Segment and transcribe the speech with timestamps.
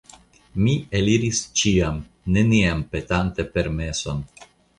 [0.61, 1.99] Mi eliris ĉiam,
[2.39, 4.27] neniam petante permeson.